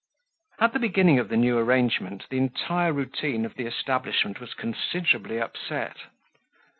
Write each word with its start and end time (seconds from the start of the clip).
At 0.59 0.73
the 0.73 0.79
beginning 0.79 1.19
of 1.19 1.29
the 1.29 1.37
new 1.37 1.59
arrangement, 1.59 2.25
the 2.31 2.37
entire 2.39 2.91
routine 2.91 3.45
of 3.45 3.53
the 3.53 3.67
establishment 3.67 4.39
was 4.39 4.55
considerably 4.55 5.39
upset. 5.39 5.95